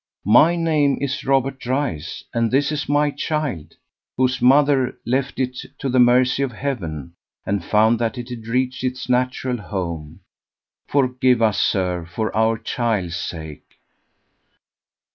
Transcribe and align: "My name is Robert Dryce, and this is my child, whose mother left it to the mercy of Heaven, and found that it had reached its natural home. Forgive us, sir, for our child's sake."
"My 0.25 0.55
name 0.55 0.97
is 0.99 1.23
Robert 1.23 1.59
Dryce, 1.59 2.23
and 2.33 2.49
this 2.49 2.71
is 2.71 2.89
my 2.89 3.11
child, 3.11 3.75
whose 4.17 4.41
mother 4.41 4.97
left 5.05 5.39
it 5.39 5.59
to 5.77 5.89
the 5.89 5.99
mercy 5.99 6.41
of 6.41 6.51
Heaven, 6.53 7.13
and 7.45 7.63
found 7.63 7.99
that 7.99 8.17
it 8.17 8.29
had 8.29 8.47
reached 8.47 8.83
its 8.83 9.07
natural 9.07 9.57
home. 9.57 10.21
Forgive 10.87 11.43
us, 11.43 11.61
sir, 11.61 12.07
for 12.09 12.35
our 12.35 12.57
child's 12.57 13.15
sake." 13.15 13.77